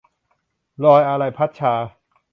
[0.83, 1.73] รอยอาลัย- พัดชา